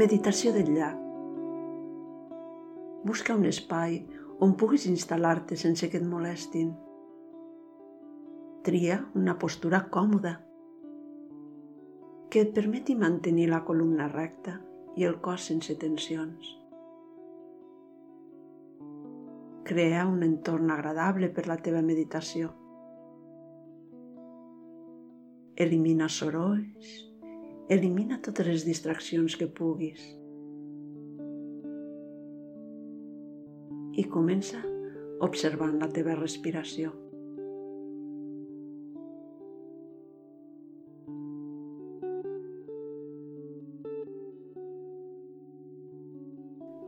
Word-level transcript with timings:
Meditació 0.00 0.54
del 0.54 0.68
llac. 0.72 1.00
Busca 3.04 3.34
un 3.36 3.42
espai 3.48 3.96
on 4.46 4.54
puguis 4.60 4.86
instal·lar-te 4.88 5.58
sense 5.60 5.88
que 5.92 5.98
et 6.00 6.06
molestin. 6.12 6.70
Tria 8.68 8.96
una 9.22 9.34
postura 9.42 9.82
còmoda 9.96 10.32
que 12.30 12.46
et 12.46 12.54
permeti 12.60 12.96
mantenir 13.02 13.50
la 13.50 13.60
columna 13.66 14.06
recta 14.14 14.54
i 14.96 15.04
el 15.10 15.18
cos 15.26 15.50
sense 15.50 15.76
tensions. 15.84 16.54
Crea 19.68 20.08
un 20.14 20.24
entorn 20.30 20.72
agradable 20.78 21.28
per 21.28 21.44
la 21.50 21.58
teva 21.68 21.84
meditació. 21.92 22.54
Elimina 25.68 26.08
sorolls, 26.08 27.09
Elimina 27.70 28.16
totes 28.18 28.48
les 28.50 28.64
distraccions 28.66 29.36
que 29.38 29.46
puguis. 29.46 30.00
I 33.94 34.04
comença 34.10 34.58
observant 35.22 35.76
la 35.78 35.86
teva 35.94 36.16
respiració. 36.18 36.90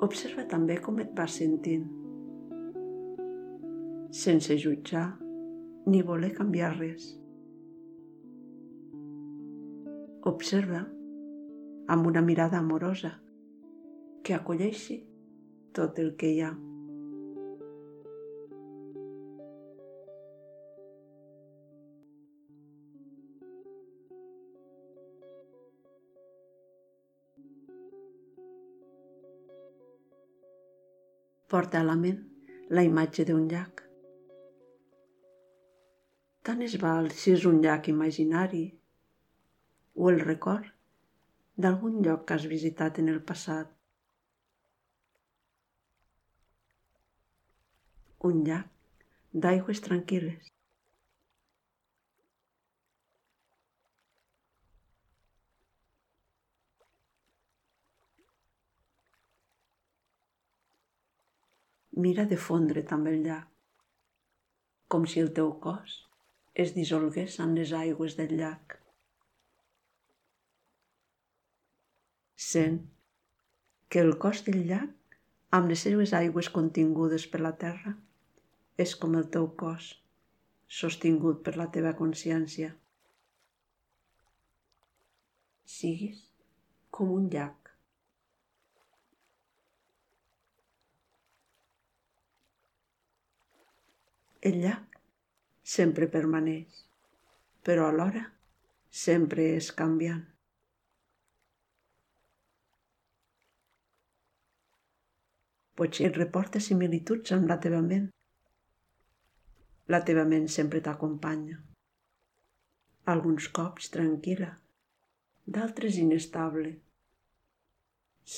Observa 0.03 0.49
també 0.51 0.83
com 0.83 0.99
et 0.99 1.15
vas 1.15 1.39
sentint, 1.45 1.87
sense 4.27 4.59
jutjar 4.67 5.13
ni 5.87 6.03
voler 6.03 6.35
canviar 6.35 6.75
res. 6.81 7.13
Observa 10.25 10.85
amb 11.93 12.07
una 12.07 12.21
mirada 12.23 12.59
amorosa 12.59 13.09
que 14.23 14.35
acolleixi 14.37 15.01
tot 15.75 15.97
el 15.99 16.13
que 16.21 16.29
hi 16.31 16.37
ha. 16.47 16.51
Porta 31.51 31.81
a 31.81 31.89
la 31.89 31.97
ment 32.05 32.21
la 32.71 32.85
imatge 32.87 33.27
d'un 33.27 33.49
llac. 33.51 33.83
Tant 36.47 36.63
es 36.69 36.79
val 36.87 37.11
si 37.11 37.35
és 37.35 37.49
un 37.51 37.59
llac 37.67 37.91
imaginari 37.91 38.63
o 39.95 40.11
el 40.11 40.21
record 40.21 40.69
d'algun 41.65 42.01
lloc 42.07 42.25
que 42.29 42.37
has 42.39 42.47
visitat 42.53 42.99
en 43.03 43.11
el 43.13 43.21
passat. 43.31 43.69
Un 48.31 48.43
llac 48.47 48.69
d'aigües 49.45 49.83
tranquil·les. 49.85 50.53
Mira 62.03 62.25
de 62.29 62.37
fondre 62.43 62.83
també 62.91 63.11
el 63.15 63.27
llac, 63.27 63.49
com 64.95 65.05
si 65.13 65.21
el 65.21 65.29
teu 65.39 65.53
cos 65.67 65.99
es 66.65 66.73
dissolgués 66.79 67.37
en 67.45 67.53
les 67.59 67.75
aigües 67.81 68.17
del 68.21 68.33
llac. 68.41 68.82
Sent 72.53 72.81
que 73.93 74.01
el 74.01 74.15
cos 74.25 74.45
del 74.47 74.63
llac, 74.69 75.19
amb 75.57 75.69
les 75.73 75.83
seues 75.87 76.15
aigües 76.17 76.49
contingudes 76.53 77.27
per 77.33 77.43
la 77.45 77.53
terra, 77.65 77.93
és 78.85 78.95
com 79.01 79.19
el 79.19 79.27
teu 79.35 79.51
cos, 79.63 79.91
sostingut 80.81 81.43
per 81.45 81.59
la 81.61 81.69
teva 81.75 81.93
consciència. 81.99 82.71
Siguis 85.75 86.23
com 86.91 87.13
un 87.13 87.29
llac. 87.35 87.71
El 94.51 94.59
llac 94.65 94.99
sempre 95.77 96.09
permaneix, 96.17 96.83
però 97.63 97.87
alhora 97.93 98.27
sempre 99.05 99.53
és 99.61 99.71
canviant. 99.79 100.32
Potser 105.81 106.09
et 106.09 106.19
reporta 106.21 106.61
similituds 106.61 107.35
amb 107.37 107.49
la 107.51 107.59
teva 107.67 107.81
ment. 107.85 108.09
La 109.95 110.03
teva 110.09 110.25
ment 110.33 110.49
sempre 110.57 110.81
t'acompanya. 110.85 111.59
Alguns 113.13 113.49
cops 113.59 113.89
tranquil·la, 113.95 114.51
d'altres 115.57 115.99
inestable, 116.03 116.75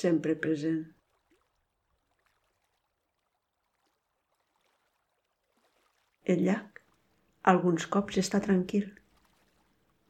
sempre 0.00 0.36
present. 0.46 0.84
El 6.24 6.46
llac 6.46 6.80
alguns 7.50 7.84
cops 7.94 8.16
està 8.20 8.38
tranquil 8.44 8.86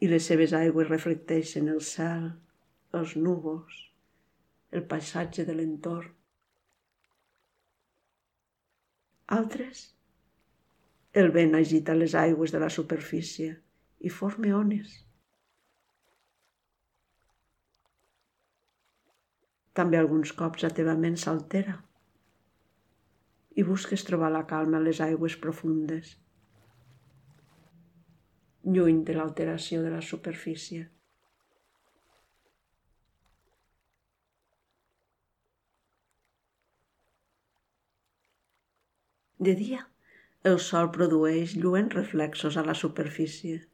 i 0.06 0.10
les 0.10 0.26
seves 0.30 0.52
aigües 0.54 0.90
reflecteixen 0.90 1.70
el 1.72 1.80
cel, 1.88 2.28
els 2.98 3.14
núvols, 3.18 3.80
el 4.70 4.84
paisatge 4.92 5.46
de 5.48 5.56
l'entorn. 5.58 6.12
Altres, 9.34 9.80
el 11.22 11.30
vent 11.34 11.56
agita 11.58 11.94
les 11.96 12.14
aigües 12.20 12.52
de 12.54 12.60
la 12.62 12.68
superfície 12.74 13.54
i 14.08 14.12
forma 14.18 14.52
ones. 14.58 14.92
També 19.80 19.98
alguns 19.98 20.34
cops 20.38 20.62
la 20.62 20.70
teva 20.78 20.94
ment 21.06 21.16
s'altera 21.22 21.78
i 23.58 23.64
busques 23.66 24.06
trobar 24.06 24.30
la 24.34 24.44
calma 24.50 24.78
a 24.78 24.84
les 24.84 25.00
aigües 25.08 25.38
profundes, 25.46 26.12
lluny 28.76 29.02
de 29.08 29.16
l'alteració 29.18 29.82
de 29.82 29.90
la 29.94 30.02
superfície. 30.02 30.86
De 39.38 39.54
dia, 39.58 39.80
el 40.46 40.60
sol 40.62 40.92
produeix 40.94 41.56
lluents 41.58 41.94
reflexos 41.96 42.56
a 42.56 42.62
la 42.62 42.74
superfície. 42.78 43.64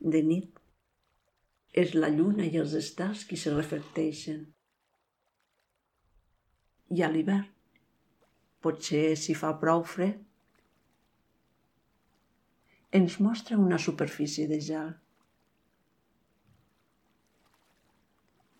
De 0.00 0.22
nit, 0.26 0.58
és 1.72 1.94
la 1.94 2.10
lluna 2.10 2.48
i 2.48 2.58
els 2.58 2.74
estels 2.74 3.22
qui 3.28 3.38
se 3.38 3.52
reflecteixen. 3.54 4.42
I 6.92 7.04
a 7.06 7.12
l'hivern, 7.12 7.46
potser 8.60 9.14
si 9.16 9.38
fa 9.38 9.54
prou 9.62 9.86
fred, 9.94 10.18
ens 12.98 13.20
mostra 13.24 13.56
una 13.56 13.78
superfície 13.78 14.50
de 14.50 14.60
gel. 14.60 14.92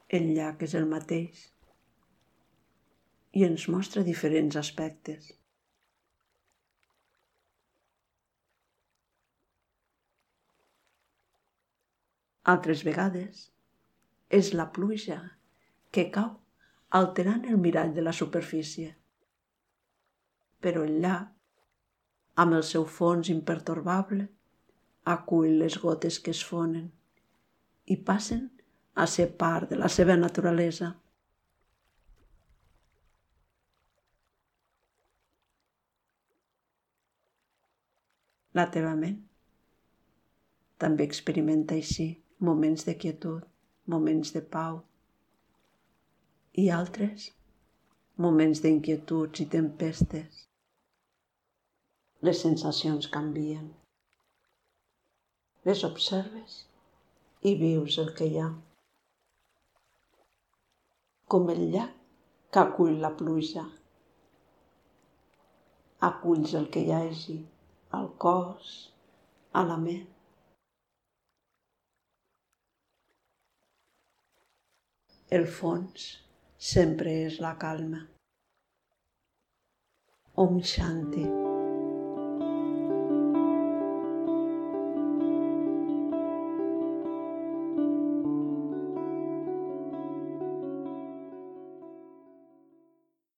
El 0.08 0.32
llac 0.36 0.62
és 0.64 0.78
el 0.78 0.88
mateix 0.88 1.46
i 3.36 3.44
ens 3.44 3.68
mostra 3.72 4.06
diferents 4.06 4.56
aspectes. 4.60 5.32
Altres 12.42 12.80
vegades 12.82 13.52
és 14.28 14.48
la 14.58 14.64
pluja 14.74 15.18
que 15.94 16.08
cau 16.10 16.32
alterant 16.98 17.44
el 17.46 17.60
mirall 17.64 17.92
de 17.94 18.02
la 18.02 18.12
superfície. 18.12 18.96
Però 20.58 20.82
el 20.82 20.96
llac, 21.04 21.28
amb 22.42 22.56
el 22.56 22.64
seu 22.66 22.82
fons 22.96 23.30
impertorbable, 23.30 24.26
acull 25.04 25.54
les 25.60 25.76
gotes 25.78 26.18
que 26.18 26.34
es 26.34 26.42
fonen 26.42 26.88
i 27.86 27.96
passen 27.96 28.48
a 28.94 29.06
ser 29.06 29.28
part 29.38 29.70
de 29.70 29.78
la 29.78 29.88
seva 29.88 30.16
naturalesa. 30.18 30.90
La 38.52 38.66
teva 38.74 38.96
ment 38.98 39.22
també 40.82 41.06
experimenta 41.06 41.78
així 41.78 42.10
moments 42.48 42.86
de 42.88 42.96
quietud, 43.04 43.44
moments 43.94 44.32
de 44.36 44.42
pau 44.56 44.80
i 46.62 46.66
altres 46.78 47.28
moments 48.26 48.60
d'inquietuds 48.64 49.44
i 49.44 49.46
tempestes. 49.54 50.42
Les 52.26 52.42
sensacions 52.46 53.08
canvien. 53.14 53.70
Les 55.66 55.86
observes 55.88 56.60
i 57.48 57.56
vius 57.64 57.98
el 58.02 58.12
que 58.18 58.28
hi 58.28 58.38
ha. 58.42 58.50
com 61.32 61.48
el 61.48 61.62
llac 61.72 61.92
que 62.52 62.60
acull 62.60 62.98
la 63.02 63.10
pluja. 63.18 63.62
Aculls 66.08 66.52
el 66.58 66.66
que 66.74 66.82
hi 66.84 66.90
hagi 66.92 67.36
al 67.98 68.10
cos, 68.24 68.72
a 69.60 69.62
la 69.70 69.78
ment. 69.84 70.11
El 75.36 75.46
fons 75.58 76.02
sempre 76.70 77.14
és 77.28 77.38
la 77.44 77.54
calma. 77.62 78.02
Om 80.44 80.60
Shanti. 80.72 81.41